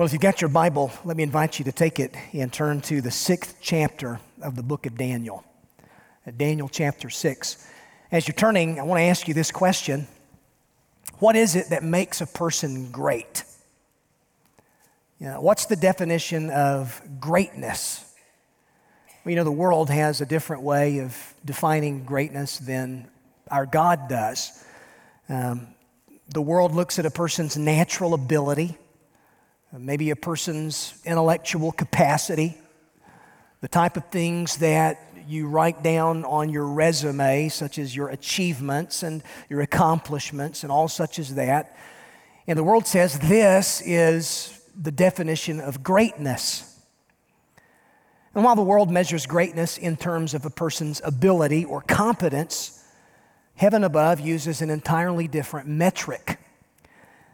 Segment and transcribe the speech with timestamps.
[0.00, 2.80] Well, if you've got your Bible, let me invite you to take it and turn
[2.80, 5.44] to the sixth chapter of the book of Daniel.
[6.38, 7.68] Daniel chapter 6.
[8.10, 10.08] As you're turning, I want to ask you this question
[11.18, 13.44] What is it that makes a person great?
[15.18, 18.02] You know, what's the definition of greatness?
[19.22, 23.06] Well, you know, the world has a different way of defining greatness than
[23.50, 24.64] our God does.
[25.28, 25.66] Um,
[26.32, 28.78] the world looks at a person's natural ability
[29.78, 32.58] maybe a person's intellectual capacity,
[33.60, 39.02] the type of things that you write down on your resume, such as your achievements
[39.04, 41.76] and your accomplishments and all such as that.
[42.48, 46.66] And the world says this is the definition of greatness.
[48.34, 52.84] And while the world measures greatness in terms of a person's ability or competence,
[53.54, 56.38] heaven above uses an entirely different metric.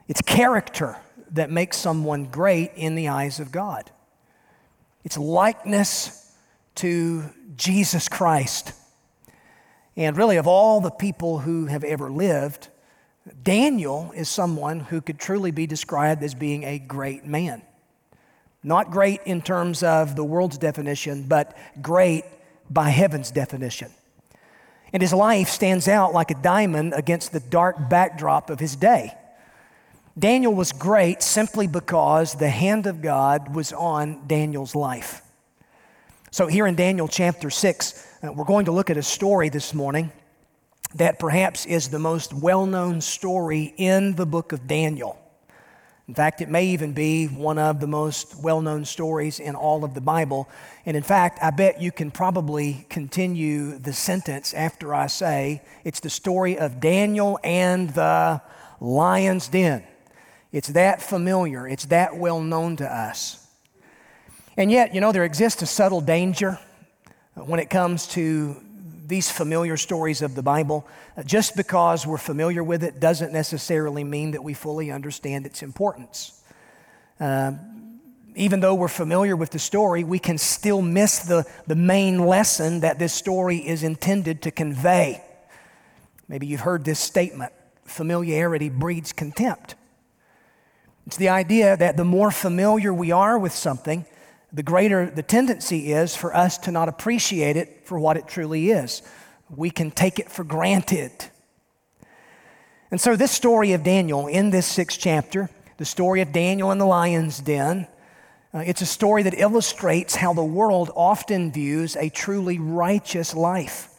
[0.09, 0.99] It's character
[1.33, 3.91] that makes someone great in the eyes of God.
[5.05, 6.35] It's likeness
[6.77, 7.25] to
[7.57, 8.73] Jesus Christ.
[9.97, 12.69] And really, of all the people who have ever lived,
[13.43, 17.63] Daniel is someone who could truly be described as being a great man.
[18.63, 22.25] Not great in terms of the world's definition, but great
[22.69, 23.91] by heaven's definition.
[24.93, 29.15] And his life stands out like a diamond against the dark backdrop of his day.
[30.19, 35.21] Daniel was great simply because the hand of God was on Daniel's life.
[36.31, 39.75] So, here in Daniel chapter 6, uh, we're going to look at a story this
[39.75, 40.11] morning
[40.95, 45.19] that perhaps is the most well known story in the book of Daniel.
[46.09, 49.85] In fact, it may even be one of the most well known stories in all
[49.85, 50.49] of the Bible.
[50.87, 56.01] And in fact, I bet you can probably continue the sentence after I say it's
[56.01, 58.41] the story of Daniel and the
[58.81, 59.85] lion's den.
[60.57, 63.47] It's that familiar, it's that well known to us.
[64.57, 66.59] And yet, you know, there exists a subtle danger
[67.35, 68.57] when it comes to
[69.07, 70.89] these familiar stories of the Bible.
[71.27, 76.43] Just because we're familiar with it doesn't necessarily mean that we fully understand its importance.
[77.21, 77.53] Uh,
[78.35, 82.81] even though we're familiar with the story, we can still miss the, the main lesson
[82.81, 85.23] that this story is intended to convey.
[86.29, 87.53] Maybe you've heard this statement
[87.85, 89.75] familiarity breeds contempt.
[91.07, 94.05] It's the idea that the more familiar we are with something,
[94.53, 98.71] the greater the tendency is for us to not appreciate it for what it truly
[98.71, 99.03] is.
[99.49, 101.13] We can take it for granted.
[102.91, 106.79] And so, this story of Daniel in this sixth chapter, the story of Daniel in
[106.79, 107.87] the lion's den,
[108.53, 113.91] uh, it's a story that illustrates how the world often views a truly righteous life,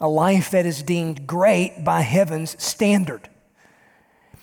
[0.00, 3.28] a life that is deemed great by heaven's standard.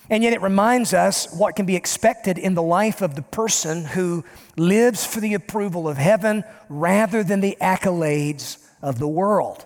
[0.09, 3.85] And yet it reminds us what can be expected in the life of the person
[3.85, 4.23] who
[4.57, 9.65] lives for the approval of heaven rather than the accolades of the world.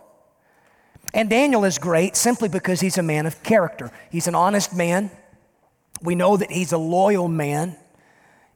[1.14, 3.92] And Daniel is great simply because he's a man of character.
[4.10, 5.12] He's an honest man.
[6.02, 7.78] We know that he's a loyal man.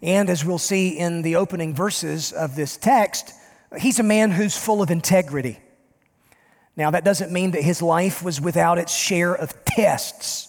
[0.02, 3.34] And as we'll see in the opening verses of this text,
[3.80, 5.60] he's a man who's full of integrity.
[6.76, 10.47] Now, that doesn't mean that his life was without its share of tests.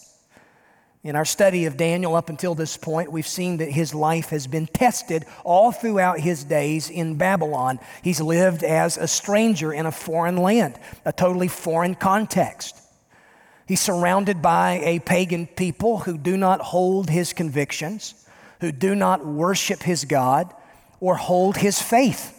[1.05, 4.49] In our study of Daniel up until this point, we've seen that his life has
[4.49, 7.79] been tested all throughout his days in Babylon.
[8.03, 12.81] He's lived as a stranger in a foreign land, a totally foreign context.
[13.69, 18.27] He's surrounded by a pagan people who do not hold his convictions,
[18.61, 20.53] who do not worship his God
[20.99, 22.35] or hold his faith.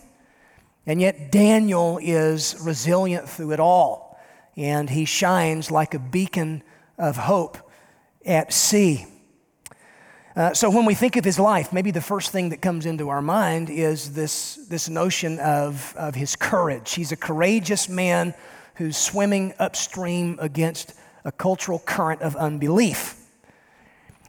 [0.85, 4.19] And yet, Daniel is resilient through it all,
[4.57, 6.61] and he shines like a beacon
[6.97, 7.68] of hope
[8.25, 9.05] at sea.
[10.35, 13.09] Uh, so when we think of his life, maybe the first thing that comes into
[13.09, 16.93] our mind is this, this notion of, of his courage.
[16.93, 18.33] He's a courageous man
[18.75, 20.93] who's swimming upstream against
[21.25, 23.15] a cultural current of unbelief.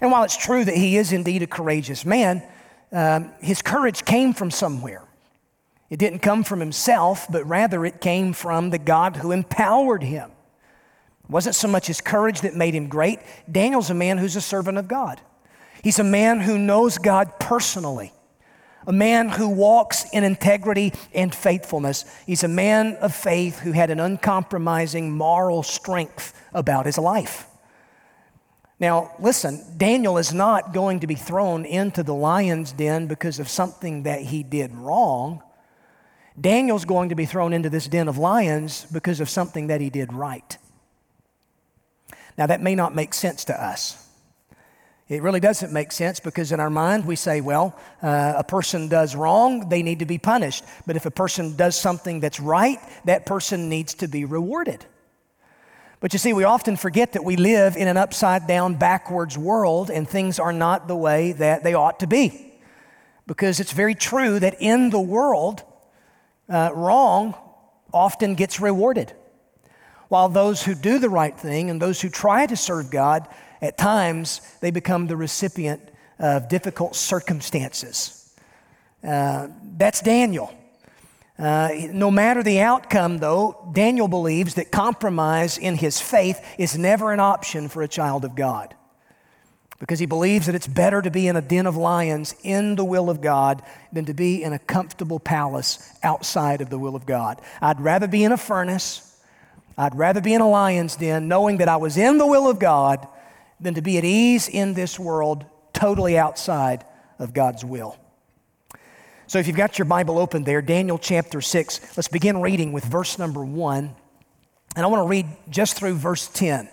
[0.01, 2.43] And while it's true that he is indeed a courageous man,
[2.91, 5.05] um, his courage came from somewhere.
[5.91, 10.31] It didn't come from himself, but rather it came from the God who empowered him.
[11.31, 13.21] It wasn't so much his courage that made him great.
[13.49, 15.21] Daniel's a man who's a servant of God.
[15.81, 18.13] He's a man who knows God personally,
[18.85, 22.05] a man who walks in integrity and faithfulness.
[22.27, 27.47] He's a man of faith who had an uncompromising moral strength about his life.
[28.81, 33.49] Now, listen, Daniel is not going to be thrown into the lion's den because of
[33.49, 35.45] something that he did wrong.
[36.41, 39.91] Daniel's going to be thrown into this den of lions because of something that he
[39.91, 40.59] did right.
[42.41, 44.03] Now, that may not make sense to us.
[45.11, 48.89] It really doesn't make sense because in our mind we say, well, uh, a person
[48.89, 50.65] does wrong, they need to be punished.
[50.87, 54.87] But if a person does something that's right, that person needs to be rewarded.
[56.01, 59.91] But you see, we often forget that we live in an upside down, backwards world
[59.91, 62.55] and things are not the way that they ought to be.
[63.27, 65.63] Because it's very true that in the world,
[66.49, 67.35] uh, wrong
[67.93, 69.13] often gets rewarded.
[70.11, 73.29] While those who do the right thing and those who try to serve God
[73.63, 75.81] at times, they become the recipient
[76.19, 78.35] of difficult circumstances.
[79.07, 79.47] Uh,
[79.77, 80.53] that's Daniel.
[81.39, 87.13] Uh, no matter the outcome, though, Daniel believes that compromise in his faith is never
[87.13, 88.75] an option for a child of God.
[89.79, 92.85] Because he believes that it's better to be in a den of lions in the
[92.85, 97.07] will of God than to be in a comfortable palace outside of the will of
[97.07, 97.41] God.
[97.63, 99.07] I'd rather be in a furnace,
[99.79, 102.59] I'd rather be in a lion's den knowing that I was in the will of
[102.59, 103.07] God
[103.61, 106.85] than to be at ease in this world totally outside
[107.19, 107.97] of God's will.
[109.27, 112.85] So, if you've got your Bible open there, Daniel chapter 6, let's begin reading with
[112.85, 113.95] verse number 1.
[114.77, 116.69] And I want to read just through verse 10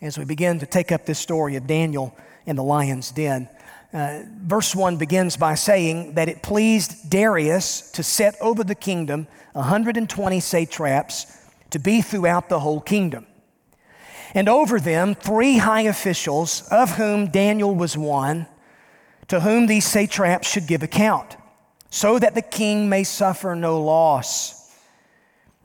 [0.00, 2.16] as we begin to take up this story of Daniel
[2.46, 3.48] in the lion's den.
[3.92, 9.26] Uh, verse 1 begins by saying that it pleased Darius to set over the kingdom
[9.52, 11.37] 120 satraps
[11.70, 13.26] to be throughout the whole kingdom
[14.34, 18.46] and over them three high officials, of whom Daniel was one,
[19.28, 21.36] to whom these satraps should give account,
[21.90, 24.76] so that the king may suffer no loss.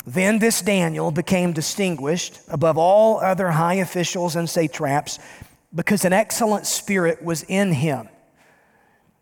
[0.05, 5.19] Then this Daniel became distinguished above all other high officials and satraps
[5.73, 8.09] because an excellent spirit was in him.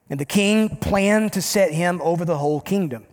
[0.10, 3.06] And the king planned to set him over the whole kingdom.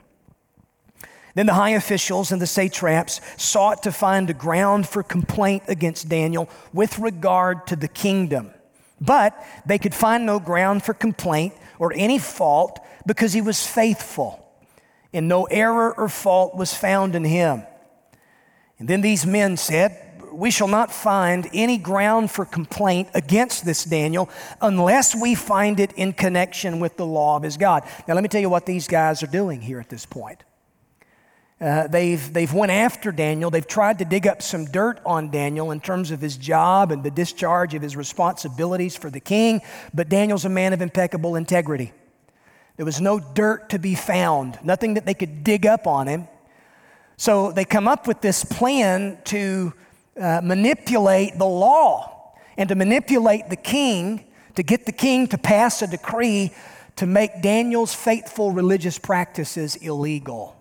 [1.38, 6.08] Then the high officials and the satraps sought to find a ground for complaint against
[6.08, 8.50] Daniel with regard to the kingdom.
[9.00, 14.44] But they could find no ground for complaint or any fault because he was faithful,
[15.12, 17.62] and no error or fault was found in him.
[18.80, 23.84] And then these men said, We shall not find any ground for complaint against this
[23.84, 24.28] Daniel
[24.60, 27.84] unless we find it in connection with the law of his God.
[28.08, 30.42] Now, let me tell you what these guys are doing here at this point.
[31.60, 33.50] Uh, they've, they've went after Daniel.
[33.50, 37.02] They've tried to dig up some dirt on Daniel in terms of his job and
[37.02, 39.60] the discharge of his responsibilities for the king.
[39.92, 41.92] But Daniel's a man of impeccable integrity.
[42.76, 46.28] There was no dirt to be found, nothing that they could dig up on him.
[47.16, 49.72] So they come up with this plan to
[50.16, 54.24] uh, manipulate the law and to manipulate the king,
[54.54, 56.52] to get the king to pass a decree
[56.98, 60.57] to make Daniel's faithful religious practices illegal.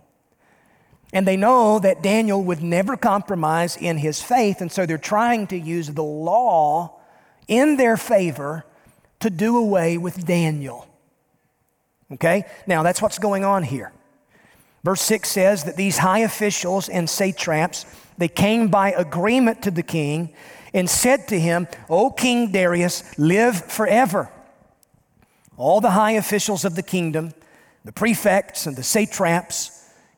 [1.14, 5.48] And they know that Daniel would never compromise in his faith, and so they're trying
[5.48, 7.00] to use the law
[7.48, 8.66] in their favor
[9.22, 10.88] to do away with Daniel.
[12.12, 12.46] Okay?
[12.68, 13.92] Now, that's what's going on here.
[14.84, 17.86] Verse 6 says that these high officials and satraps,
[18.18, 20.34] they came by agreement to the king
[20.74, 24.30] and said to him, O King Darius, live forever.
[25.58, 27.34] All the high officials of the kingdom,
[27.84, 29.77] the prefects and the satraps,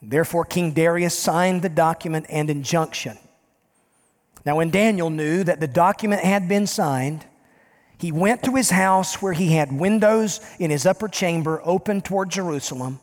[0.00, 3.18] Therefore, King Darius signed the document and injunction.
[4.44, 7.26] Now, when Daniel knew that the document had been signed,
[7.98, 12.30] he went to his house where he had windows in his upper chamber open toward
[12.30, 13.00] Jerusalem.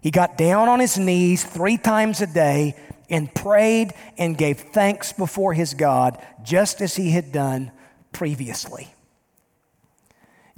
[0.00, 2.76] He got down on his knees three times a day
[3.10, 7.72] and prayed and gave thanks before his God, just as he had done
[8.12, 8.94] previously.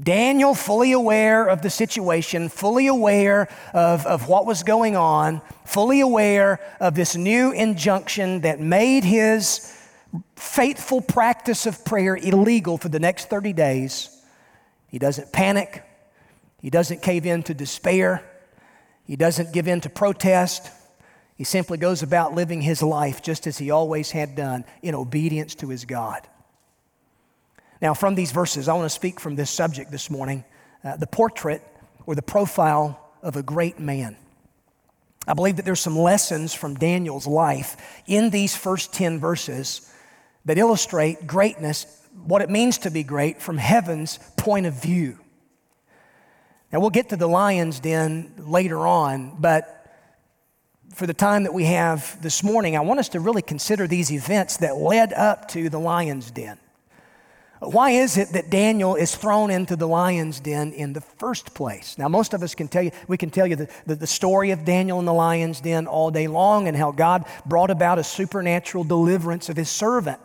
[0.02, 6.00] Daniel, fully aware of the situation, fully aware of, of what was going on, fully
[6.00, 9.72] aware of this new injunction that made his
[10.36, 14.10] faithful practice of prayer illegal for the next 30 days,
[14.88, 15.82] he doesn't panic.
[16.60, 18.22] He doesn't cave in to despair.
[19.04, 20.70] He doesn't give in to protest.
[21.36, 25.54] He simply goes about living his life just as he always had done in obedience
[25.56, 26.26] to his God.
[27.80, 30.44] Now, from these verses, I want to speak from this subject this morning
[30.82, 31.62] uh, the portrait
[32.06, 34.16] or the profile of a great man.
[35.26, 39.92] I believe that there's some lessons from Daniel's life in these first 10 verses
[40.44, 41.86] that illustrate greatness,
[42.24, 45.18] what it means to be great from heaven's point of view.
[46.72, 49.72] Now, we'll get to the lion's den later on, but
[50.94, 54.12] for the time that we have this morning, I want us to really consider these
[54.12, 56.58] events that led up to the lion's den.
[57.66, 61.98] Why is it that Daniel is thrown into the lion's den in the first place?
[61.98, 64.52] Now, most of us can tell you, we can tell you the, the, the, story
[64.52, 68.04] of Daniel in the lion's den all day long and how God brought about a
[68.04, 70.20] supernatural deliverance of his servant.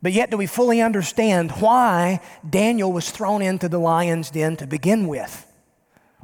[0.00, 4.66] But yet, do we fully understand why Daniel was thrown into the lion's den to
[4.66, 5.46] begin with?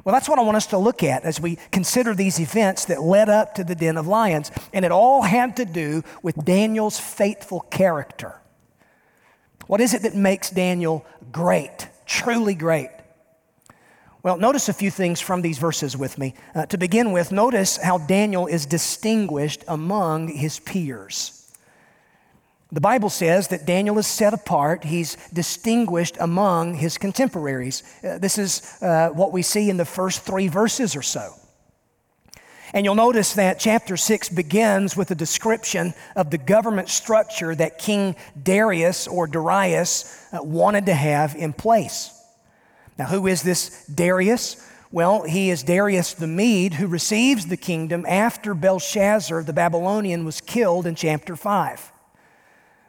[0.03, 3.03] Well, that's what I want us to look at as we consider these events that
[3.03, 4.51] led up to the den of lions.
[4.73, 8.41] And it all had to do with Daniel's faithful character.
[9.67, 12.89] What is it that makes Daniel great, truly great?
[14.23, 16.35] Well, notice a few things from these verses with me.
[16.53, 21.37] Uh, to begin with, notice how Daniel is distinguished among his peers.
[22.71, 27.83] The Bible says that Daniel is set apart, he's distinguished among his contemporaries.
[28.03, 31.33] Uh, this is uh, what we see in the first three verses or so.
[32.73, 37.77] And you'll notice that chapter 6 begins with a description of the government structure that
[37.77, 42.17] King Darius or Darius uh, wanted to have in place.
[42.97, 44.65] Now, who is this Darius?
[44.89, 50.39] Well, he is Darius the Mede who receives the kingdom after Belshazzar the Babylonian was
[50.39, 51.91] killed in chapter 5.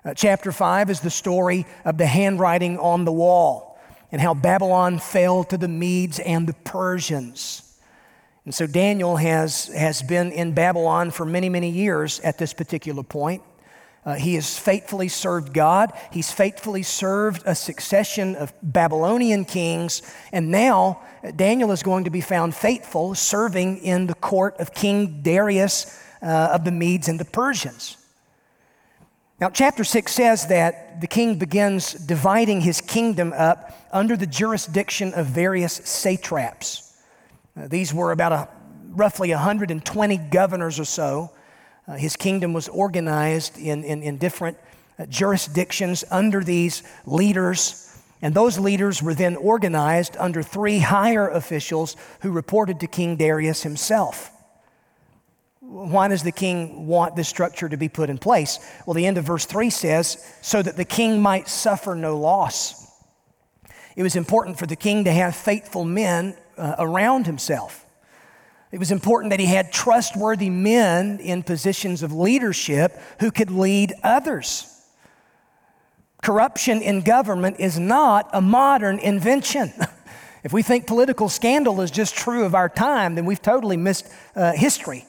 [0.05, 3.81] Uh, chapter 5 is the story of the handwriting on the wall
[4.12, 7.72] and how Babylon fell to the Medes and the Persians.
[8.45, 13.03] And so Daniel has, has been in Babylon for many, many years at this particular
[13.03, 13.43] point.
[14.05, 15.93] Uh, he has faithfully served God.
[16.11, 20.03] He's faithfully served a succession of Babylonian kings.
[20.33, 21.03] And now
[21.37, 26.51] Daniel is going to be found faithful, serving in the court of King Darius uh,
[26.53, 27.97] of the Medes and the Persians.
[29.41, 35.15] Now, chapter 6 says that the king begins dividing his kingdom up under the jurisdiction
[35.15, 36.92] of various satraps.
[37.56, 38.49] Uh, these were about a,
[38.88, 41.30] roughly 120 governors or so.
[41.87, 44.56] Uh, his kingdom was organized in, in, in different
[44.99, 47.88] uh, jurisdictions under these leaders.
[48.21, 53.62] And those leaders were then organized under three higher officials who reported to King Darius
[53.62, 54.30] himself.
[55.61, 58.59] Why does the king want this structure to be put in place?
[58.87, 62.87] Well, the end of verse 3 says, so that the king might suffer no loss.
[63.97, 67.87] It was important for the king to have faithful men uh, around himself.
[68.71, 73.92] It was important that he had trustworthy men in positions of leadership who could lead
[74.02, 74.66] others.
[76.23, 79.73] Corruption in government is not a modern invention.
[80.44, 84.06] if we think political scandal is just true of our time, then we've totally missed
[84.35, 85.04] uh, history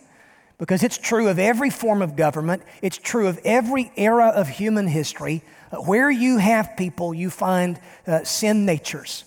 [0.57, 4.87] because it's true of every form of government, it's true of every era of human
[4.87, 5.41] history.
[5.71, 9.23] Uh, where you have people, you find uh, sin natures.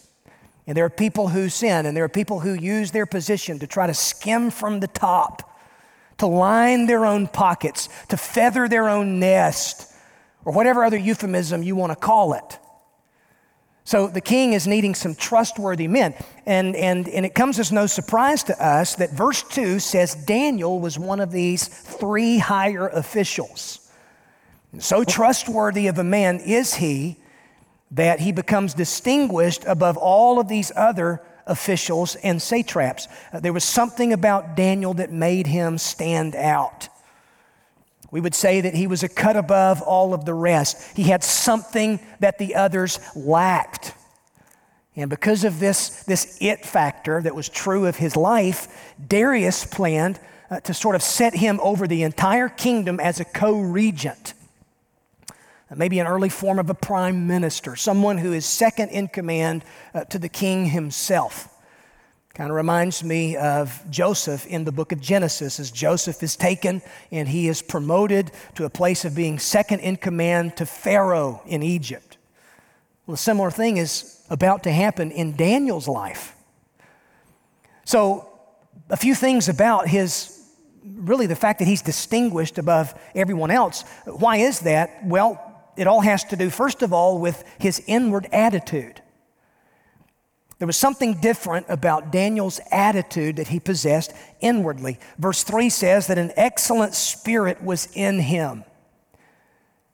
[0.66, 3.66] And there are people who sin, and there are people who use their position to
[3.66, 5.58] try to skim from the top,
[6.18, 9.92] to line their own pockets, to feather their own nest,
[10.44, 12.58] or whatever other euphemism you want to call it.
[13.84, 16.14] So the king is needing some trustworthy men.
[16.44, 20.80] And, and, and it comes as no surprise to us that verse 2 says Daniel
[20.80, 23.88] was one of these three higher officials.
[24.80, 27.18] So trustworthy of a man is he
[27.90, 33.08] that he becomes distinguished above all of these other officials and satraps.
[33.32, 36.88] Uh, there was something about Daniel that made him stand out.
[38.10, 40.96] We would say that he was a cut above all of the rest.
[40.96, 43.94] He had something that the others lacked.
[44.94, 50.18] And because of this, this it factor that was true of his life, Darius planned
[50.50, 54.34] uh, to sort of set him over the entire kingdom as a co regent
[55.74, 60.04] maybe an early form of a prime minister, someone who is second in command uh,
[60.04, 61.48] to the king himself.
[62.34, 66.82] Kind of reminds me of Joseph in the book of Genesis, as Joseph is taken
[67.10, 71.62] and he is promoted to a place of being second in command to Pharaoh in
[71.62, 72.18] Egypt.
[73.06, 76.34] Well, a similar thing is about to happen in Daniel's life.
[77.84, 78.28] So,
[78.90, 80.36] a few things about his
[80.84, 83.82] really the fact that he's distinguished above everyone else.
[84.04, 85.04] Why is that?
[85.04, 85.45] Well,
[85.76, 89.02] it all has to do, first of all, with his inward attitude.
[90.58, 94.98] There was something different about Daniel's attitude that he possessed inwardly.
[95.18, 98.64] Verse 3 says that an excellent spirit was in him.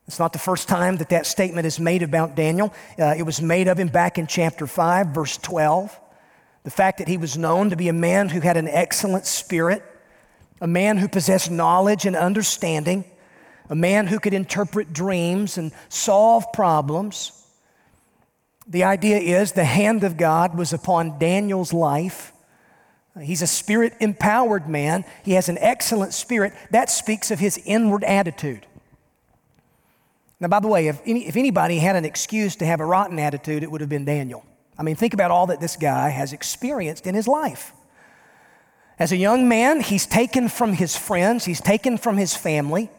[0.06, 2.72] It's not the first time that that statement is made about Daniel.
[2.98, 5.98] Uh, it was made of him back in chapter 5, verse 12.
[6.64, 9.82] The fact that he was known to be a man who had an excellent spirit,
[10.60, 13.04] a man who possessed knowledge and understanding,
[13.68, 17.32] a man who could interpret dreams and solve problems.
[18.66, 22.32] The idea is the hand of God was upon Daniel's life.
[23.20, 25.04] He's a spirit empowered man.
[25.22, 26.54] He has an excellent spirit.
[26.70, 28.66] That speaks of his inward attitude.
[30.40, 33.18] Now, by the way, if, any, if anybody had an excuse to have a rotten
[33.18, 34.44] attitude, it would have been Daniel.
[34.78, 37.72] I mean, think about all that this guy has experienced in his life.
[38.98, 42.90] As a young man, he's taken from his friends, he's taken from his family,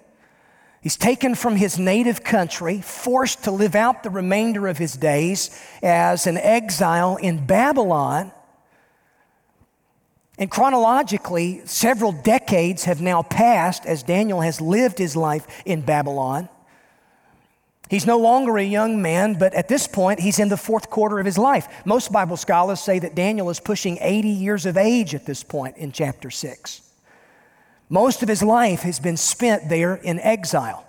[0.84, 5.60] he's taken from his native country, forced to live out the remainder of his days
[5.82, 8.32] as an exile in Babylon.
[10.38, 16.50] And chronologically, several decades have now passed as Daniel has lived his life in Babylon.
[17.90, 21.20] He's no longer a young man, but at this point, he's in the fourth quarter
[21.20, 21.68] of his life.
[21.86, 25.78] Most Bible scholars say that Daniel is pushing 80 years of age at this point
[25.78, 26.82] in chapter 6.
[27.94, 30.84] Most of his life has been spent there in exile.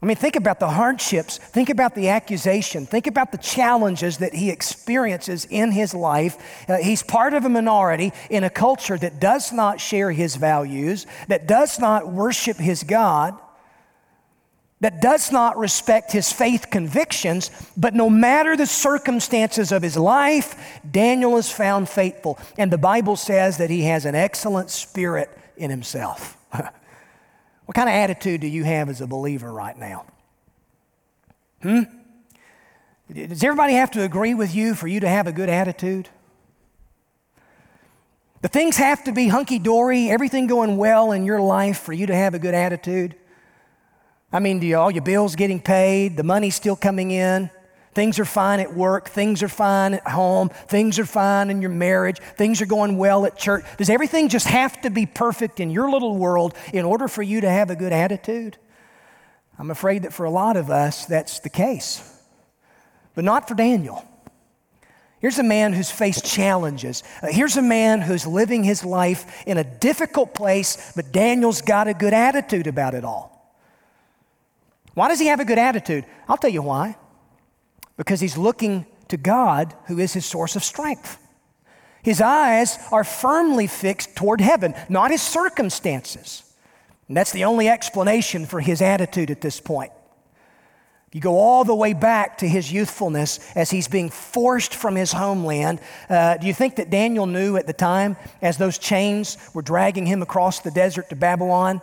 [0.00, 4.32] I mean, think about the hardships, think about the accusation, think about the challenges that
[4.32, 6.36] he experiences in his life.
[6.68, 11.04] Uh, he's part of a minority in a culture that does not share his values,
[11.26, 13.36] that does not worship his God
[14.84, 20.78] that does not respect his faith convictions, but no matter the circumstances of his life,
[20.90, 22.38] Daniel is found faithful.
[22.58, 26.36] And the Bible says that he has an excellent spirit in himself.
[26.50, 30.04] what kind of attitude do you have as a believer right now?
[31.62, 31.84] Hmm?
[33.10, 36.10] Does everybody have to agree with you for you to have a good attitude?
[38.42, 42.04] The things have to be hunky dory, everything going well in your life for you
[42.04, 43.16] to have a good attitude?
[44.34, 47.50] I mean, do you, all your bills getting paid, the money's still coming in,
[47.94, 51.70] things are fine at work, things are fine at home, things are fine in your
[51.70, 53.64] marriage, things are going well at church.
[53.78, 57.42] Does everything just have to be perfect in your little world in order for you
[57.42, 58.58] to have a good attitude?
[59.56, 62.02] I'm afraid that for a lot of us, that's the case,
[63.14, 64.04] but not for Daniel.
[65.20, 67.04] Here's a man who's faced challenges.
[67.22, 71.86] Uh, here's a man who's living his life in a difficult place, but Daniel's got
[71.86, 73.33] a good attitude about it all.
[74.94, 76.06] Why does he have a good attitude?
[76.28, 76.96] I'll tell you why.
[77.96, 81.18] Because he's looking to God, who is his source of strength.
[82.02, 86.42] His eyes are firmly fixed toward heaven, not his circumstances.
[87.08, 89.92] And that's the only explanation for his attitude at this point.
[91.12, 95.12] You go all the way back to his youthfulness as he's being forced from his
[95.12, 95.80] homeland.
[96.10, 100.06] Uh, do you think that Daniel knew at the time, as those chains were dragging
[100.06, 101.80] him across the desert to Babylon,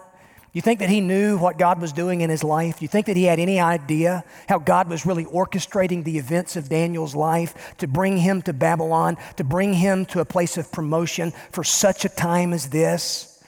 [0.53, 2.81] you think that he knew what God was doing in his life?
[2.81, 6.67] You think that he had any idea how God was really orchestrating the events of
[6.67, 11.31] Daniel's life to bring him to Babylon, to bring him to a place of promotion
[11.51, 13.41] for such a time as this?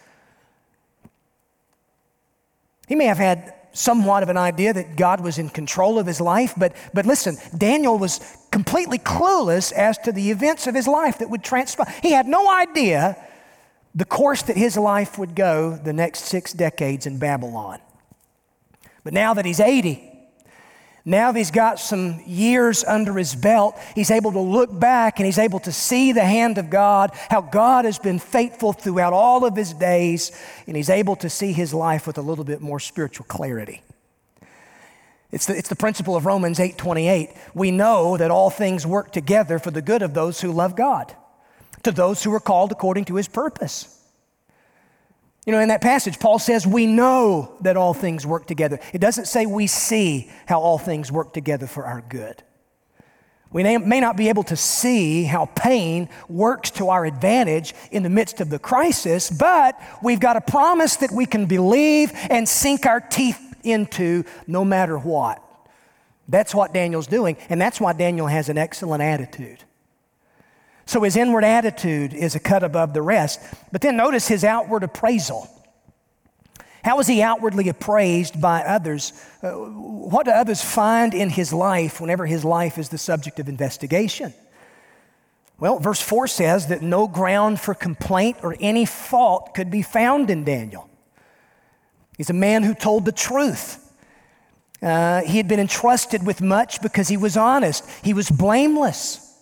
[2.87, 6.21] He may have had somewhat of an idea that God was in control of his
[6.21, 11.17] life, but, but listen, Daniel was completely clueless as to the events of his life
[11.17, 11.93] that would transpire.
[12.01, 13.17] He had no idea
[13.95, 17.79] the course that his life would go the next six decades in Babylon.
[19.03, 20.09] But now that he's 80,
[21.05, 25.25] now that he's got some years under his belt, he's able to look back and
[25.25, 29.45] he's able to see the hand of God, how God has been faithful throughout all
[29.45, 30.31] of his days,
[30.65, 33.83] and he's able to see his life with a little bit more spiritual clarity.
[35.31, 37.35] It's the, it's the principle of Romans 8:28.
[37.53, 41.13] We know that all things work together for the good of those who love God
[41.83, 43.99] to those who are called according to his purpose.
[45.45, 48.79] You know, in that passage, Paul says, We know that all things work together.
[48.93, 52.41] It doesn't say we see how all things work together for our good.
[53.51, 58.09] We may not be able to see how pain works to our advantage in the
[58.09, 62.87] midst of the crisis, but we've got a promise that we can believe and sink
[62.87, 65.39] our teeth into no matter what.
[66.27, 69.63] That's what Daniel's doing, and that's why Daniel has an excellent attitude.
[70.85, 73.39] So his inward attitude is a cut above the rest.
[73.71, 75.49] But then notice his outward appraisal.
[76.83, 79.13] How is he outwardly appraised by others?
[79.41, 83.47] Uh, what do others find in his life whenever his life is the subject of
[83.47, 84.33] investigation?
[85.59, 90.29] Well, verse 4 says that no ground for complaint or any fault could be found
[90.29, 90.89] in Daniel.
[92.17, 93.79] He's a man who told the truth.
[94.81, 99.32] Uh, he had been entrusted with much because he was honest, he was blameless.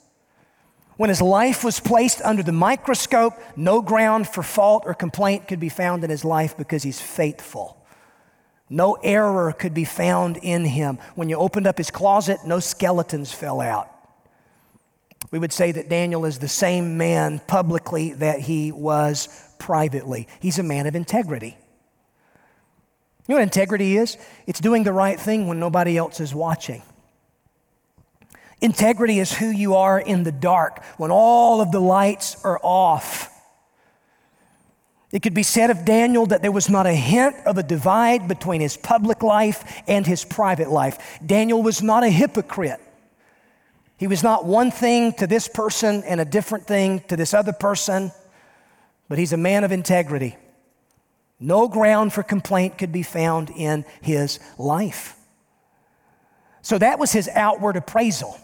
[0.97, 5.59] When his life was placed under the microscope, no ground for fault or complaint could
[5.59, 7.77] be found in his life because he's faithful.
[8.69, 10.97] No error could be found in him.
[11.15, 13.89] When you opened up his closet, no skeletons fell out.
[15.29, 19.27] We would say that Daniel is the same man publicly that he was
[19.59, 20.27] privately.
[20.39, 21.57] He's a man of integrity.
[23.27, 24.17] You know what integrity is?
[24.47, 26.81] It's doing the right thing when nobody else is watching.
[28.61, 33.27] Integrity is who you are in the dark when all of the lights are off.
[35.11, 38.27] It could be said of Daniel that there was not a hint of a divide
[38.27, 41.19] between his public life and his private life.
[41.25, 42.79] Daniel was not a hypocrite.
[43.97, 47.51] He was not one thing to this person and a different thing to this other
[47.51, 48.11] person,
[49.09, 50.37] but he's a man of integrity.
[51.39, 55.17] No ground for complaint could be found in his life.
[56.61, 58.39] So that was his outward appraisal.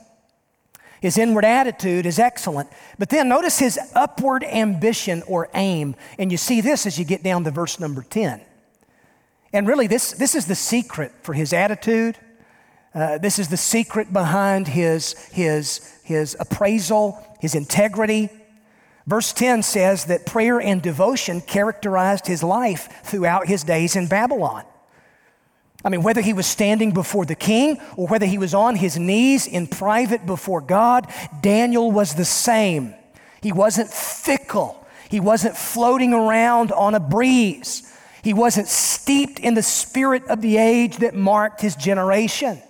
[1.01, 2.69] His inward attitude is excellent.
[2.97, 5.95] But then notice his upward ambition or aim.
[6.17, 8.41] And you see this as you get down to verse number 10.
[9.53, 12.17] And really, this, this is the secret for his attitude.
[12.93, 18.29] Uh, this is the secret behind his, his, his appraisal, his integrity.
[19.05, 24.65] Verse 10 says that prayer and devotion characterized his life throughout his days in Babylon.
[25.85, 28.97] I mean, whether he was standing before the king or whether he was on his
[28.97, 31.11] knees in private before God,
[31.41, 32.93] Daniel was the same.
[33.41, 39.61] He wasn't fickle, he wasn't floating around on a breeze, he wasn't steeped in the
[39.61, 42.61] spirit of the age that marked his generation.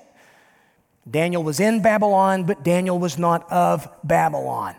[1.09, 4.75] Daniel was in Babylon, but Daniel was not of Babylon.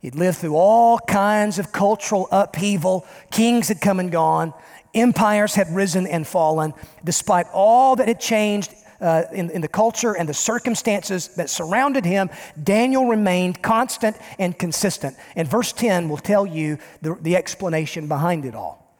[0.00, 3.06] He'd lived through all kinds of cultural upheaval.
[3.30, 4.52] Kings had come and gone.
[4.94, 6.74] Empires had risen and fallen.
[7.04, 12.04] Despite all that had changed uh, in, in the culture and the circumstances that surrounded
[12.04, 12.30] him,
[12.62, 15.16] Daniel remained constant and consistent.
[15.36, 18.96] And verse 10 will tell you the, the explanation behind it all.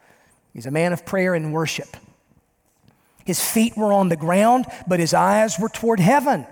[0.53, 1.97] He's a man of prayer and worship.
[3.25, 6.45] His feet were on the ground, but his eyes were toward heaven.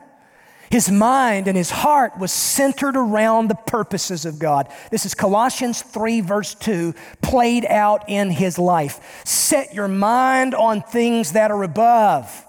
[0.74, 4.68] His mind and his heart was centered around the purposes of God.
[4.90, 9.22] This is Colossians 3, verse 2, played out in his life.
[9.24, 12.48] Set your mind on things that are above,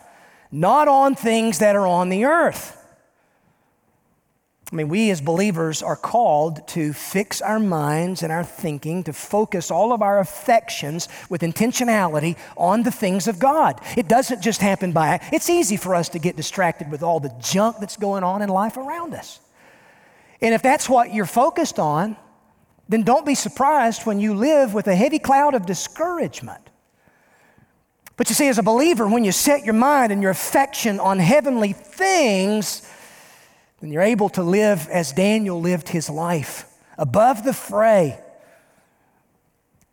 [0.50, 2.82] not on things that are on the earth.
[4.74, 9.12] I mean, we as believers are called to fix our minds and our thinking, to
[9.12, 13.80] focus all of our affections with intentionality on the things of God.
[13.96, 17.32] It doesn't just happen by, it's easy for us to get distracted with all the
[17.40, 19.38] junk that's going on in life around us.
[20.40, 22.16] And if that's what you're focused on,
[22.88, 26.68] then don't be surprised when you live with a heavy cloud of discouragement.
[28.16, 31.20] But you see, as a believer, when you set your mind and your affection on
[31.20, 32.90] heavenly things,
[33.84, 36.64] then you're able to live as Daniel lived his life,
[36.96, 38.18] above the fray.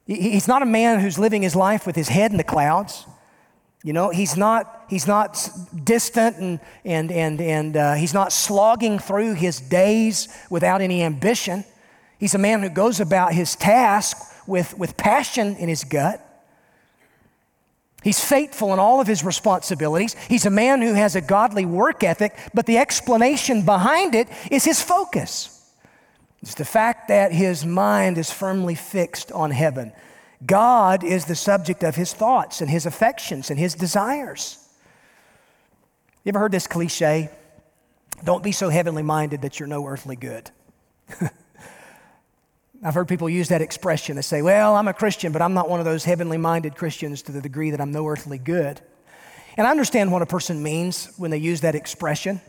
[0.08, 3.06] He's not a man who's living his life with his head in the clouds.
[3.84, 5.49] You know, he's not, he's not
[5.84, 11.65] distant and, and, and, and uh, he's not slogging through his days without any ambition.
[12.17, 14.15] He's a man who goes about his task
[14.47, 16.25] with, with passion in his gut.
[18.04, 20.16] He's faithful in all of his responsibilities.
[20.28, 24.66] He's a man who has a godly work ethic, but the explanation behind it is
[24.66, 25.58] his focus.
[26.42, 29.94] It's the fact that his mind is firmly fixed on heaven.
[30.44, 34.58] God is the subject of his thoughts and his affections and his desires.
[36.24, 37.30] You ever heard this cliche?
[38.24, 40.50] Don't be so heavenly minded that you're no earthly good.
[42.84, 44.15] I've heard people use that expression.
[44.15, 47.22] They say, Well, I'm a Christian, but I'm not one of those heavenly minded Christians
[47.24, 48.82] to the degree that I'm no earthly good.
[49.56, 52.41] And I understand what a person means when they use that expression.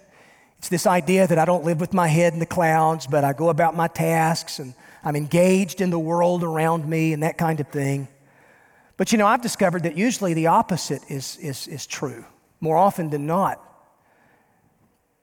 [0.59, 3.33] It's this idea that I don't live with my head in the clouds, but I
[3.35, 7.61] go about my tasks and I'm engaged in the world around me and that kind
[7.61, 8.09] of thing.
[8.97, 12.25] But you know, I've discovered that usually the opposite is, is, is true,
[12.61, 13.61] more often than not.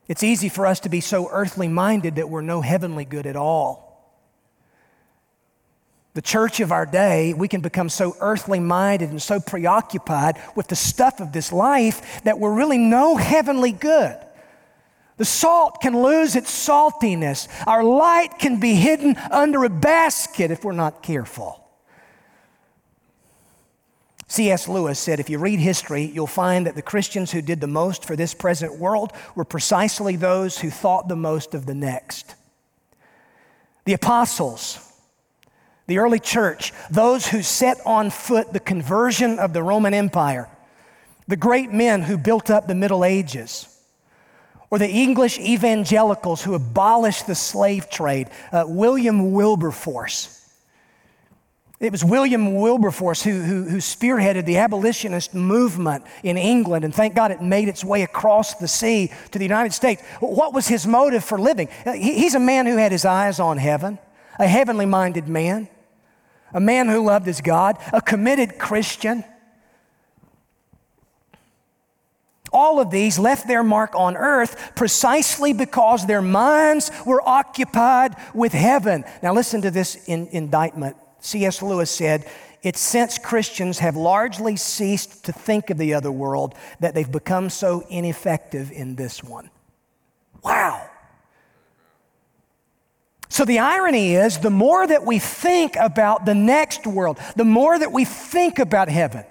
[0.07, 3.37] It's easy for us to be so earthly minded that we're no heavenly good at
[3.37, 3.88] all
[6.13, 10.67] the church of our day, we can become so earthly minded and so preoccupied with
[10.67, 14.17] the stuff of this life that we're really no heavenly good.
[15.17, 17.47] The salt can lose its saltiness.
[17.67, 21.59] Our light can be hidden under a basket if we're not careful.
[24.29, 24.67] C.S.
[24.67, 28.05] Lewis said if you read history, you'll find that the Christians who did the most
[28.05, 32.35] for this present world were precisely those who thought the most of the next.
[33.85, 34.88] The apostles,
[35.89, 40.47] the early church, those who set on foot the conversion of the Roman Empire,
[41.27, 43.75] the great men who built up the Middle Ages,
[44.69, 50.35] or the English evangelicals who abolished the slave trade, uh, William Wilberforce.
[51.79, 57.15] It was William Wilberforce who, who, who, spearheaded the abolitionist movement in England, and thank
[57.15, 60.03] God it made its way across the sea to the United States.
[60.19, 61.67] What was his motive for living?
[61.83, 63.97] Uh, he's a man who had his eyes on heaven,
[64.37, 65.67] a heavenly minded man
[66.53, 69.23] a man who loved his God, a committed Christian.
[72.51, 78.53] All of these left their mark on earth precisely because their minds were occupied with
[78.53, 79.03] heaven.
[79.21, 80.95] Now, listen to this in, indictment.
[81.19, 81.61] C.S.
[81.61, 82.25] Lewis said,
[82.63, 87.49] It's since Christians have largely ceased to think of the other world that they've become
[87.49, 89.49] so ineffective in this one.
[90.43, 90.88] Wow.
[93.39, 97.79] So the irony is the more that we think about the next world, the more
[97.79, 99.23] that we think about heaven,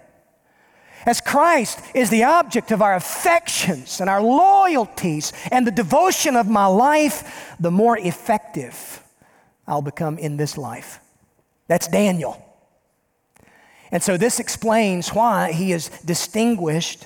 [1.04, 6.48] as Christ is the object of our affections and our loyalties and the devotion of
[6.48, 9.04] my life, the more effective
[9.66, 11.00] I'll become in this life.
[11.66, 12.42] That's Daniel.
[13.92, 17.04] And so this explains why he is distinguished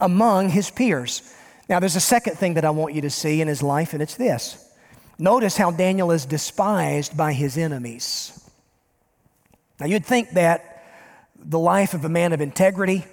[0.00, 1.30] among his peers.
[1.68, 4.02] Now, there's a second thing that I want you to see in his life, and
[4.02, 4.70] it's this.
[5.18, 8.38] Notice how Daniel is despised by his enemies.
[9.78, 10.84] Now, you'd think that
[11.36, 13.04] the life of a man of integrity,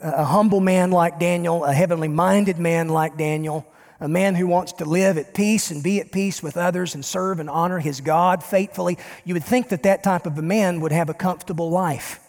[0.00, 3.66] a humble man like Daniel, a heavenly minded man like Daniel,
[4.00, 7.04] a man who wants to live at peace and be at peace with others and
[7.04, 10.80] serve and honor his God faithfully, you would think that that type of a man
[10.80, 12.20] would have a comfortable life.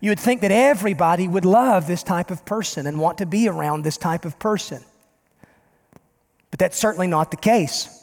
[0.00, 3.48] You would think that everybody would love this type of person and want to be
[3.48, 4.82] around this type of person.
[6.50, 7.96] But that's certainly not the case.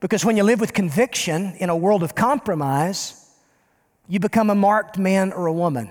[0.00, 3.26] Because when you live with conviction in a world of compromise,
[4.08, 5.90] you become a marked man or a woman.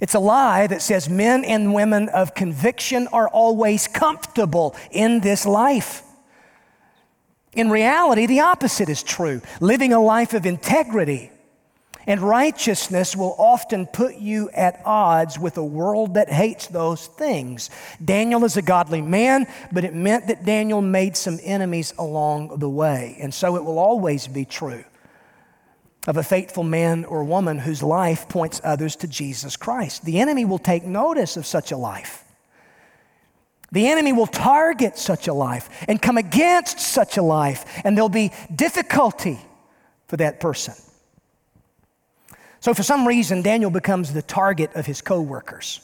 [0.00, 5.44] It's a lie that says men and women of conviction are always comfortable in this
[5.46, 6.02] life.
[7.52, 9.40] In reality, the opposite is true.
[9.60, 11.32] Living a life of integrity
[12.08, 17.68] and righteousness will often put you at odds with a world that hates those things.
[18.02, 22.68] Daniel is a godly man, but it meant that Daniel made some enemies along the
[22.68, 23.18] way.
[23.20, 24.84] And so it will always be true
[26.06, 30.06] of a faithful man or woman whose life points others to Jesus Christ.
[30.06, 32.24] The enemy will take notice of such a life.
[33.70, 38.08] The enemy will target such a life and come against such a life, and there'll
[38.08, 39.38] be difficulty
[40.06, 40.72] for that person.
[42.60, 45.80] So, for some reason, Daniel becomes the target of his coworkers.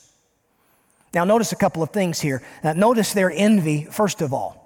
[1.14, 2.42] Now, notice a couple of things here.
[2.62, 4.64] Uh, notice their envy, first of all.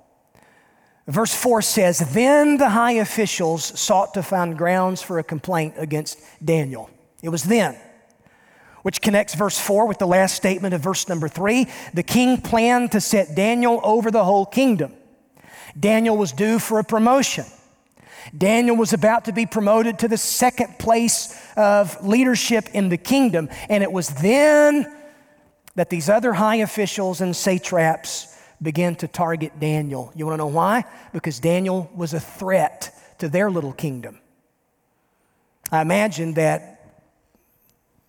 [1.07, 6.21] Verse 4 says, Then the high officials sought to find grounds for a complaint against
[6.45, 6.91] Daniel.
[7.23, 7.77] It was then,
[8.83, 11.67] which connects verse 4 with the last statement of verse number 3.
[11.95, 14.93] The king planned to set Daniel over the whole kingdom.
[15.79, 17.45] Daniel was due for a promotion.
[18.37, 23.49] Daniel was about to be promoted to the second place of leadership in the kingdom.
[23.69, 24.93] And it was then
[25.75, 30.13] that these other high officials and satraps began to target Daniel.
[30.15, 30.85] You want to know why?
[31.13, 34.19] Because Daniel was a threat to their little kingdom.
[35.71, 37.03] I imagine that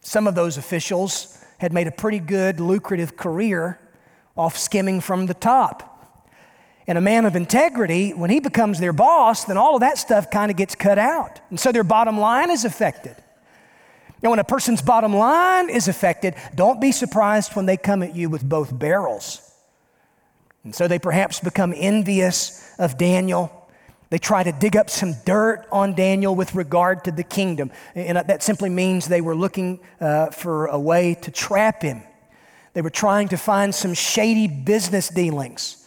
[0.02, 3.80] some of those officials had made a pretty good, lucrative career
[4.36, 5.89] off skimming from the top.
[6.90, 10.32] And a man of integrity, when he becomes their boss, then all of that stuff
[10.32, 11.40] kind of gets cut out.
[11.52, 13.16] And so their bottom line is affected.
[14.24, 18.16] And when a person's bottom line is affected, don't be surprised when they come at
[18.16, 19.54] you with both barrels.
[20.64, 23.70] And so they perhaps become envious of Daniel.
[24.10, 27.70] They try to dig up some dirt on Daniel with regard to the kingdom.
[27.94, 32.02] And that simply means they were looking uh, for a way to trap him.
[32.74, 35.79] They were trying to find some shady business dealings.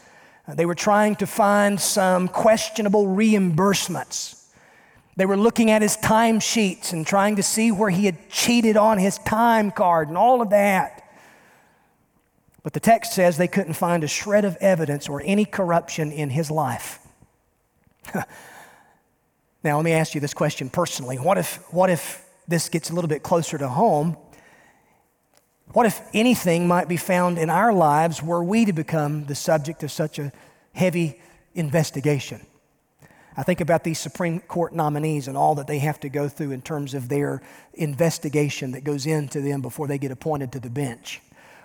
[0.46, 4.42] Uh, they were trying to find some questionable reimbursements.
[5.16, 8.98] They were looking at his timesheets and trying to see where he had cheated on
[8.98, 11.02] his time card and all of that.
[12.62, 16.30] But the text says they couldn't find a shred of evidence or any corruption in
[16.30, 17.00] his life.
[18.14, 21.16] now, let me ask you this question personally.
[21.16, 24.16] What if, what if this gets a little bit closer to home?
[25.72, 29.82] What if anything might be found in our lives were we to become the subject
[29.82, 30.32] of such a
[30.74, 31.20] heavy
[31.54, 32.46] investigation?
[33.36, 36.50] I think about these Supreme Court nominees and all that they have to go through
[36.50, 37.40] in terms of their
[37.72, 41.22] investigation that goes into them before they get appointed to the bench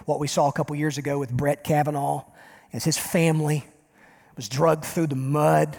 [0.08, 2.24] what we saw a couple years ago with Brett Kavanaugh
[2.72, 3.66] as his family
[4.38, 5.76] was drugged through the mud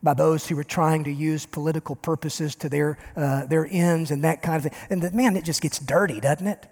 [0.00, 4.22] by those who were trying to use political purposes to their, uh, their ends and
[4.22, 4.80] that kind of thing.
[4.90, 6.68] And the, man, it just gets dirty, doesn't it?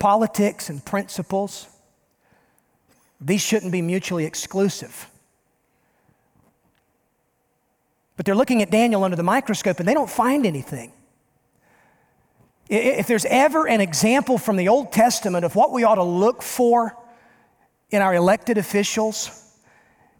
[0.00, 1.68] Politics and principles,
[3.20, 5.08] these shouldn't be mutually exclusive.
[8.16, 10.92] But they're looking at Daniel under the microscope and they don't find anything.
[12.68, 16.42] If there's ever an example from the Old Testament of what we ought to look
[16.42, 16.96] for
[17.90, 19.54] in our elected officials,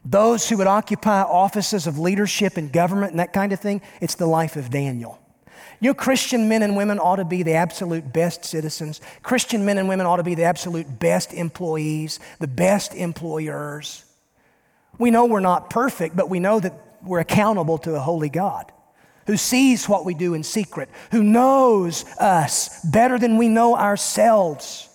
[0.04, 4.14] those who would occupy offices of leadership in government and that kind of thing, it's
[4.14, 5.18] the life of Daniel.
[5.80, 9.00] You Christian men and women ought to be the absolute best citizens.
[9.22, 14.04] Christian men and women ought to be the absolute best employees, the best employers.
[14.98, 18.70] We know we're not perfect, but we know that we're accountable to a holy God
[19.26, 24.89] who sees what we do in secret, who knows us better than we know ourselves.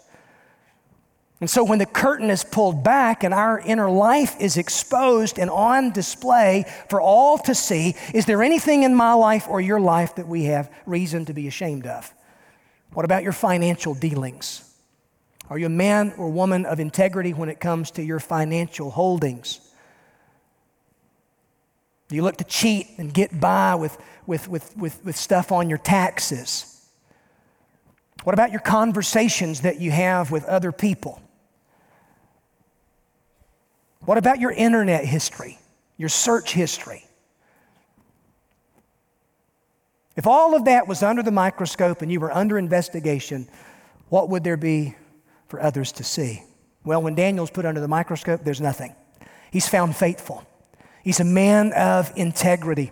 [1.46, 5.48] And so when the curtain is pulled back and our inner life is exposed and
[5.52, 10.16] on display for all to see, is there anything in my life or your life
[10.16, 12.12] that we have reason to be ashamed of?
[12.94, 14.74] What about your financial dealings?
[15.48, 19.60] Are you a man or woman of integrity when it comes to your financial holdings?
[22.08, 25.70] Do you look to cheat and get by with, with, with, with, with stuff on
[25.70, 26.88] your taxes?
[28.24, 31.22] What about your conversations that you have with other people?
[34.06, 35.58] What about your internet history,
[35.98, 37.06] your search history?
[40.16, 43.50] If all of that was under the microscope and you were under investigation,
[44.10, 44.96] what would there be
[45.48, 46.44] for others to see?
[46.84, 48.96] Well, when Daniel's put under the microscope, there's nothing.
[49.52, 50.46] He's found faithful,
[51.04, 52.92] he's a man of integrity.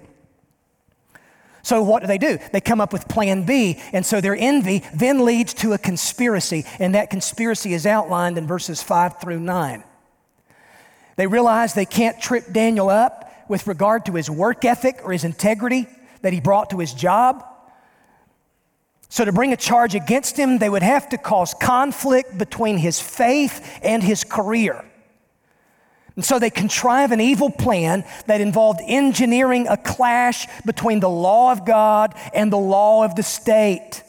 [1.65, 2.39] So, what do they do?
[2.51, 3.79] They come up with plan B.
[3.93, 6.65] And so their envy then leads to a conspiracy.
[6.77, 9.81] And that conspiracy is outlined in verses 5 through 9.
[11.15, 15.23] They realize they can't trip Daniel up with regard to his work ethic or his
[15.23, 15.87] integrity
[16.21, 17.45] that he brought to his job.
[19.09, 22.99] So, to bring a charge against him, they would have to cause conflict between his
[22.99, 24.83] faith and his career.
[26.15, 31.51] And so they contrive an evil plan that involved engineering a clash between the law
[31.51, 34.02] of God and the law of the state.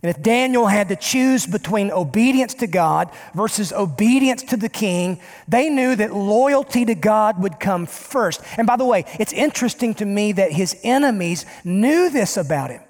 [0.00, 5.20] And if Daniel had to choose between obedience to God versus obedience to the king,
[5.48, 8.40] they knew that loyalty to God would come first.
[8.56, 12.82] And by the way, it's interesting to me that his enemies knew this about him.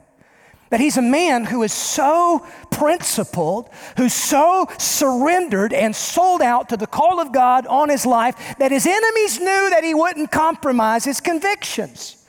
[0.69, 6.77] That he's a man who is so principled, who's so surrendered and sold out to
[6.77, 11.07] the call of God on his life that his enemies knew that he wouldn't compromise
[11.07, 12.23] his convictions.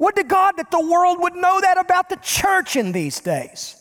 [0.00, 3.77] Would to God that the world would know that about the church in these days.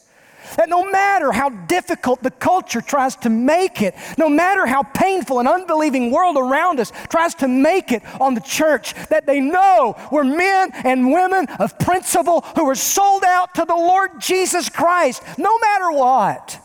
[0.55, 5.39] That no matter how difficult the culture tries to make it, no matter how painful
[5.39, 9.95] an unbelieving world around us tries to make it on the church, that they know
[10.11, 15.21] we're men and women of principle who are sold out to the Lord Jesus Christ,
[15.37, 16.59] no matter what.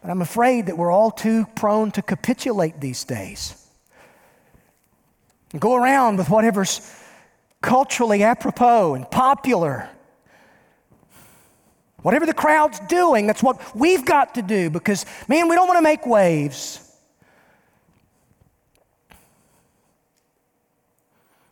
[0.00, 3.60] But I'm afraid that we're all too prone to capitulate these days.
[5.52, 6.80] And go around with whatever's
[7.62, 9.88] culturally apropos and popular
[12.04, 15.78] Whatever the crowd's doing, that's what we've got to do because, man, we don't want
[15.78, 16.78] to make waves.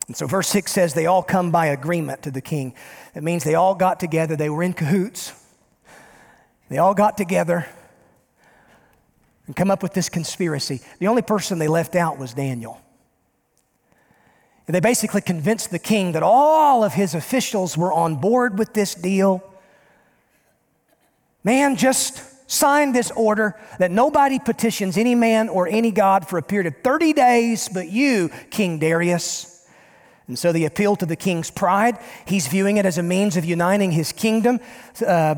[0.06, 2.74] And so, verse 6 says, they all come by agreement to the king.
[3.14, 5.32] It means they all got together, they were in cahoots.
[6.68, 7.66] They all got together
[9.46, 10.82] and come up with this conspiracy.
[10.98, 12.78] The only person they left out was Daniel.
[14.66, 18.74] And they basically convinced the king that all of his officials were on board with
[18.74, 19.42] this deal
[21.44, 26.42] Man, just sign this order that nobody petitions any man or any God for a
[26.42, 29.66] period of 30 days but you, King Darius.
[30.28, 31.98] And so they appeal to the king's pride.
[32.26, 34.60] He's viewing it as a means of uniting his kingdom.
[35.04, 35.36] Uh,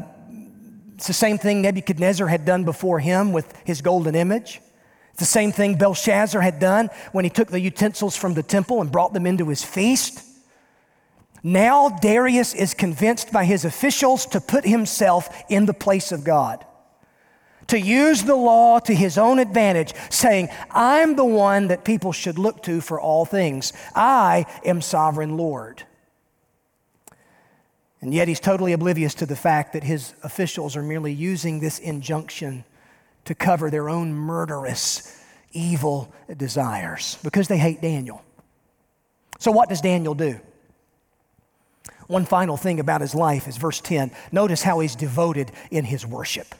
[0.95, 4.61] it's the same thing Nebuchadnezzar had done before him with his golden image.
[5.11, 8.81] It's the same thing Belshazzar had done when he took the utensils from the temple
[8.81, 10.23] and brought them into his feast.
[11.46, 16.64] Now Darius is convinced by his officials to put himself in the place of God,
[17.66, 22.38] to use the law to his own advantage, saying, I'm the one that people should
[22.38, 23.74] look to for all things.
[23.95, 25.82] I am sovereign Lord.
[28.01, 31.78] And yet he's totally oblivious to the fact that his officials are merely using this
[31.78, 32.64] injunction
[33.26, 35.22] to cover their own murderous,
[35.53, 38.22] evil desires because they hate Daniel.
[39.38, 40.40] So, what does Daniel do?
[42.07, 44.11] One final thing about his life is verse 10.
[44.32, 46.55] Notice how he's devoted in his worship.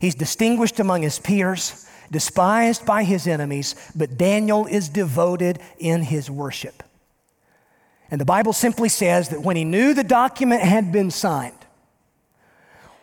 [0.00, 6.30] He's distinguished among his peers, despised by his enemies, but Daniel is devoted in his
[6.30, 6.82] worship.
[8.10, 11.54] And the Bible simply says that when he knew the document had been signed,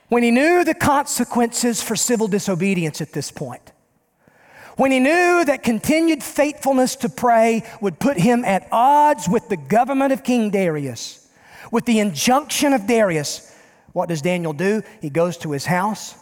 [0.10, 3.72] when he knew the consequences for civil disobedience at this point,
[4.76, 9.58] when he knew that continued faithfulness to pray would put him at odds with the
[9.58, 11.19] government of King Darius,
[11.72, 13.56] with the injunction of Darius,
[13.94, 14.84] what does Daniel do?
[15.02, 16.16] He goes to his house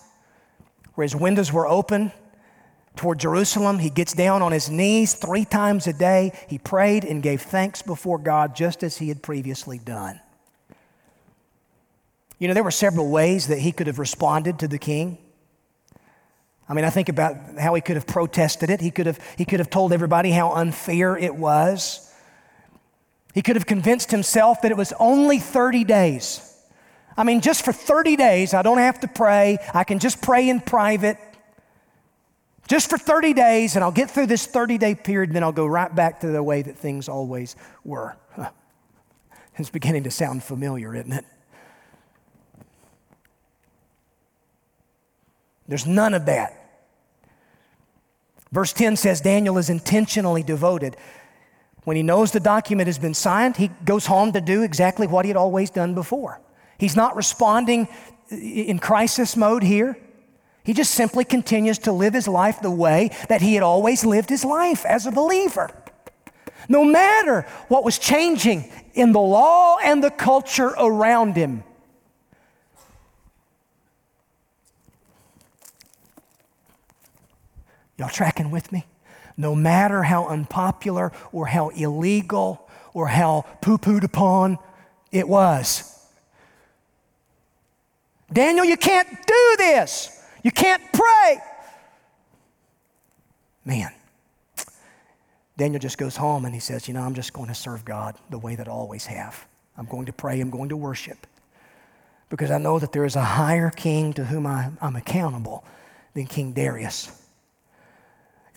[0.96, 2.12] where his windows were open
[2.96, 3.80] toward Jerusalem.
[3.80, 6.32] He gets down on his knees three times a day.
[6.48, 10.20] He prayed and gave thanks before God just as he had previously done.
[12.40, 15.18] You know, there were several ways that he could have responded to the king.
[16.70, 18.82] I mean, I think about how he could have protested it.
[18.82, 22.07] He could have, he could have told everybody how unfair it was.
[23.38, 26.42] He could have convinced himself that it was only 30 days.
[27.16, 29.60] I mean, just for 30 days, I don't have to pray.
[29.76, 31.20] I can just pray in private.
[32.68, 35.52] Just for 30 days, and I'll get through this 30 day period, and then I'll
[35.52, 38.18] go right back to the way that things always were.
[39.56, 41.26] It's beginning to sound familiar, isn't it?
[45.68, 46.88] There's none of that.
[48.52, 50.98] Verse 10 says Daniel is intentionally devoted.
[51.88, 55.24] When he knows the document has been signed, he goes home to do exactly what
[55.24, 56.42] he had always done before.
[56.78, 57.88] He's not responding
[58.30, 59.98] in crisis mode here.
[60.66, 64.28] He just simply continues to live his life the way that he had always lived
[64.28, 65.70] his life as a believer.
[66.68, 71.64] No matter what was changing in the law and the culture around him,
[77.98, 78.86] Y'all tracking with me?
[79.38, 84.58] No matter how unpopular or how illegal or how poo pooed upon
[85.12, 85.94] it was.
[88.34, 90.10] Daniel, you can't do this.
[90.44, 91.38] You can't pray.
[93.64, 93.92] Man,
[95.58, 98.16] Daniel just goes home and he says, You know, I'm just going to serve God
[98.30, 99.46] the way that I always have.
[99.78, 101.28] I'm going to pray, I'm going to worship
[102.30, 105.64] because I know that there is a higher king to whom I, am accountable
[106.14, 107.27] than King Darius.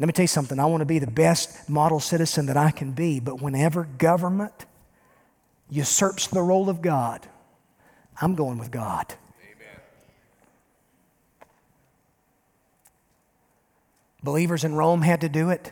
[0.01, 0.59] Let me tell you something.
[0.59, 4.65] I want to be the best model citizen that I can be, but whenever government
[5.69, 7.29] usurps the role of God,
[8.19, 9.15] I'm going with God.
[9.43, 9.81] Amen.
[14.23, 15.71] Believers in Rome had to do it.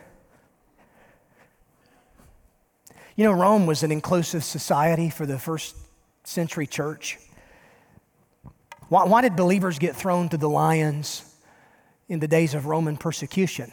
[3.15, 5.75] You know, Rome was an inclusive society for the first
[6.23, 7.17] century church.
[8.89, 11.23] Why, why did believers get thrown to the lions
[12.07, 13.71] in the days of Roman persecution?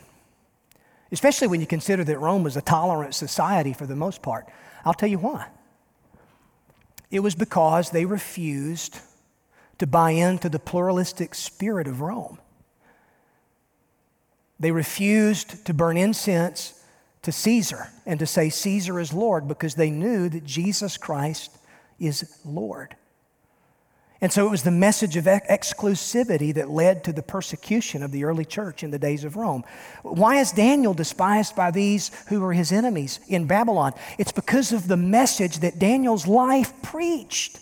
[1.12, 4.46] Especially when you consider that Rome was a tolerant society for the most part.
[4.84, 5.46] I'll tell you why.
[7.10, 9.00] It was because they refused
[9.78, 12.38] to buy into the pluralistic spirit of Rome.
[14.58, 16.82] They refused to burn incense
[17.22, 21.56] to Caesar and to say Caesar is Lord because they knew that Jesus Christ
[21.98, 22.96] is Lord.
[24.20, 28.24] And so it was the message of exclusivity that led to the persecution of the
[28.24, 29.62] early church in the days of Rome.
[30.02, 33.92] Why is Daniel despised by these who were his enemies in Babylon?
[34.18, 37.60] It's because of the message that Daniel's life preached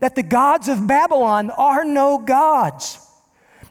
[0.00, 2.98] that the gods of Babylon are no gods,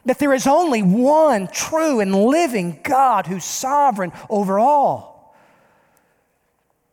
[0.04, 5.36] that there is only one true and living God who's sovereign over all.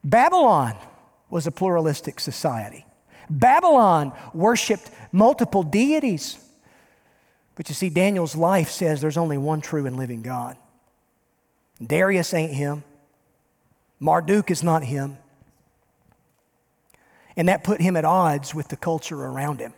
[0.03, 0.75] Babylon
[1.29, 2.85] was a pluralistic society.
[3.29, 6.37] Babylon worshiped multiple deities.
[7.55, 10.57] But you see, Daniel's life says there's only one true and living God.
[11.85, 12.83] Darius ain't him.
[13.99, 15.17] Marduk is not him.
[17.35, 19.73] And that put him at odds with the culture around him.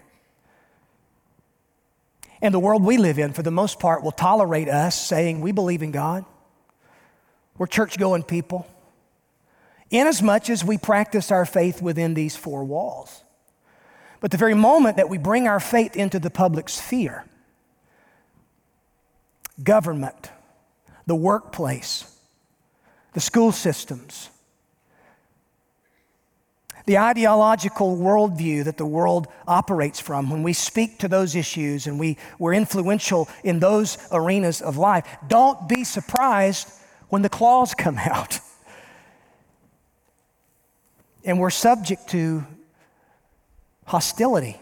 [2.41, 5.51] And the world we live in, for the most part, will tolerate us saying we
[5.51, 6.25] believe in God.
[7.57, 8.67] We're church going people,
[9.89, 13.23] inasmuch as we practice our faith within these four walls.
[14.25, 17.25] But the very moment that we bring our faith into the public sphere,
[19.61, 20.31] government,
[21.05, 22.11] the workplace,
[23.13, 24.31] the school systems,
[26.87, 31.99] the ideological worldview that the world operates from, when we speak to those issues and
[31.99, 36.67] we, we're influential in those arenas of life, don't be surprised
[37.09, 38.39] when the claws come out.
[41.23, 42.43] And we're subject to
[43.85, 44.59] hostility.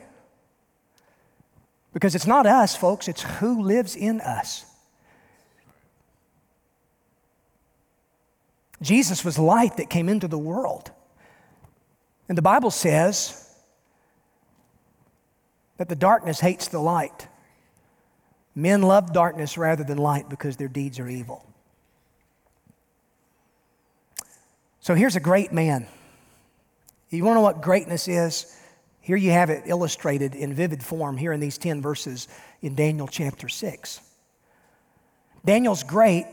[1.94, 4.66] Because it's not us, folks, it's who lives in us.
[8.82, 10.92] Jesus was light that came into the world.
[12.28, 13.40] And the Bible says
[15.78, 17.28] that the darkness hates the light.
[18.56, 21.46] Men love darkness rather than light because their deeds are evil.
[24.80, 25.88] So here's a great man.
[27.10, 28.60] You want to know what greatness is?
[29.04, 32.30] Here you have it illustrated in vivid form here in these 10 verses
[32.62, 34.00] in Daniel chapter 6.
[35.46, 36.26] Daniel's great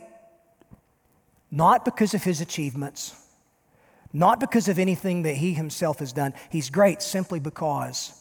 [1.51, 3.13] not because of his achievements,
[4.13, 6.33] not because of anything that he himself has done.
[6.49, 8.17] He's great simply because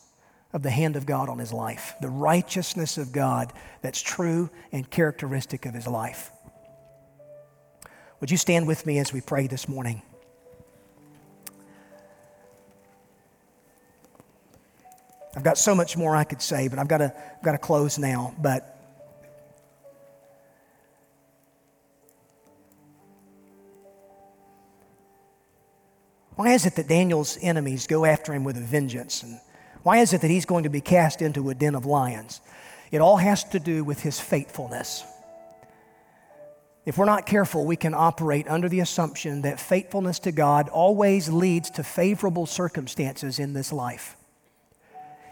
[0.52, 4.90] of the hand of God on his life, the righteousness of God that's true and
[4.90, 6.32] characteristic of his life.
[8.20, 10.02] Would you stand with me as we pray this morning?
[15.36, 17.58] I've got so much more I could say, but I've got to, I've got to
[17.58, 18.34] close now.
[18.40, 18.76] But
[26.36, 29.22] why is it that Daniel's enemies go after him with a vengeance?
[29.22, 29.40] And
[29.84, 32.42] why is it that he's going to be cast into a den of lions?
[32.92, 35.04] It all has to do with his faithfulness.
[36.86, 41.30] If we're not careful, we can operate under the assumption that faithfulness to God always
[41.30, 44.16] leads to favorable circumstances in this life.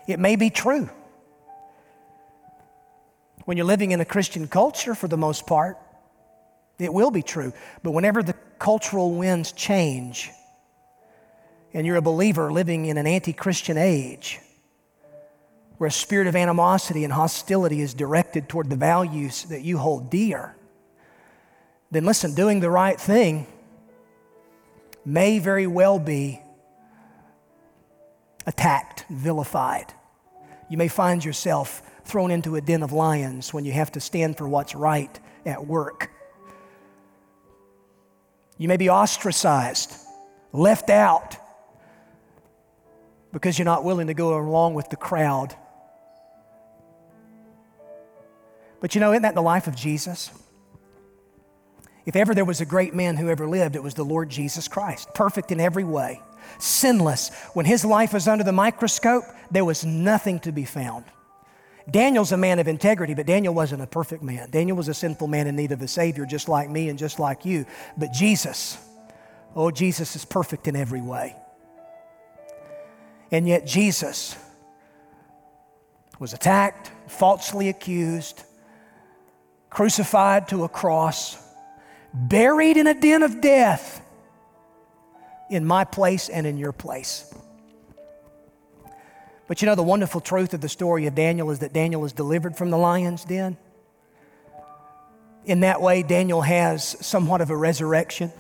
[0.08, 0.90] It may be true.
[3.46, 5.78] When you're living in a Christian culture, for the most part,
[6.80, 7.54] it will be true.
[7.84, 10.32] But whenever the cultural winds change
[11.74, 14.40] and you're a believer living in an anti Christian age,
[15.78, 20.10] where a spirit of animosity and hostility is directed toward the values that you hold
[20.10, 20.56] dear,
[21.92, 23.48] then listen, doing the right thing
[25.06, 26.42] may very well be
[28.48, 29.94] attacked, vilified.
[30.70, 34.38] You may find yourself thrown into a den of lions when you have to stand
[34.38, 36.10] for what's right at work.
[38.58, 39.94] You may be ostracized,
[40.52, 41.36] left out,
[43.32, 45.54] because you're not willing to go along with the crowd.
[48.80, 50.32] But you know, isn't that the life of Jesus?
[52.08, 54.70] If ever there was a great man who ever lived, it was the Lord Jesus
[54.70, 56.22] Christ, perfect in every way
[56.60, 57.30] sinless.
[57.54, 61.04] When his life was under the microscope, there was nothing to be found.
[61.92, 64.50] Daniel's a man of integrity, but Daniel wasn't a perfect man.
[64.50, 67.20] Daniel was a sinful man in need of a Savior, just like me and just
[67.20, 67.66] like you.
[67.98, 68.78] But Jesus,
[69.54, 71.36] oh, Jesus is perfect in every way.
[73.32, 74.38] And yet, Jesus
[76.20, 78.44] was attacked, falsely accused,
[79.70, 81.38] crucified to a cross,
[82.18, 84.02] buried in a den of death
[85.50, 87.34] in my place and in your place.
[89.48, 92.12] But you know, the wonderful truth of the story of Daniel is that Daniel is
[92.12, 93.58] delivered from the lion's den.
[95.46, 98.32] In that way, Daniel has somewhat of a resurrection.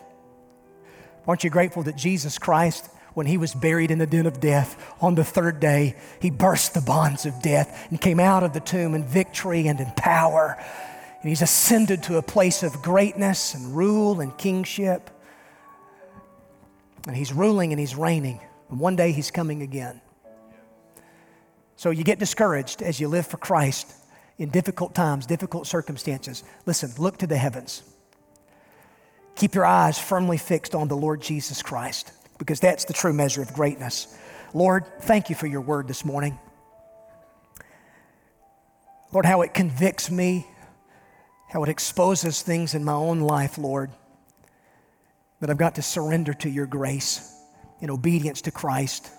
[1.25, 4.95] Aren't you grateful that Jesus Christ, when he was buried in the den of death
[5.01, 8.59] on the third day, he burst the bonds of death and came out of the
[8.59, 10.61] tomb in victory and in power?
[11.21, 15.09] And he's ascended to a place of greatness and rule and kingship.
[17.07, 18.39] And he's ruling and he's reigning.
[18.69, 20.01] And one day he's coming again.
[21.75, 23.93] So you get discouraged as you live for Christ
[24.37, 26.43] in difficult times, difficult circumstances.
[26.65, 27.83] Listen, look to the heavens.
[29.35, 33.41] Keep your eyes firmly fixed on the Lord Jesus Christ because that's the true measure
[33.41, 34.17] of greatness.
[34.53, 36.39] Lord, thank you for your word this morning.
[39.11, 40.47] Lord, how it convicts me,
[41.47, 43.91] how it exposes things in my own life, Lord
[45.39, 47.33] that I've got to surrender to your grace
[47.79, 49.09] in obedience to Christ.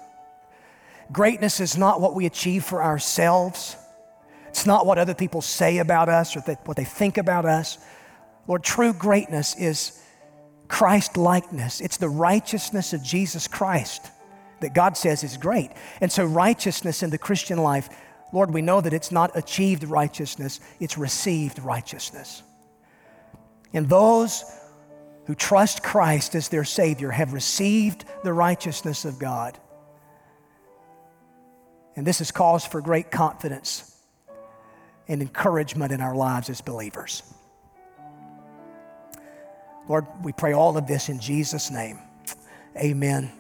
[1.13, 3.77] Greatness is not what we achieve for ourselves.
[4.49, 7.79] It's not what other people say about us or what they think about us.
[8.47, 10.03] Lord, true greatness is
[10.67, 11.81] Christ likeness.
[11.81, 14.11] It's the righteousness of Jesus Christ
[14.61, 15.71] that God says is great.
[16.01, 17.89] And so, righteousness in the Christian life,
[18.33, 22.43] Lord, we know that it's not achieved righteousness, it's received righteousness.
[23.73, 24.45] And those
[25.27, 29.59] who trust Christ as their Savior have received the righteousness of God.
[31.97, 33.95] And this is cause for great confidence
[35.07, 37.23] and encouragement in our lives as believers.
[39.89, 41.99] Lord, we pray all of this in Jesus' name.
[42.77, 43.38] Amen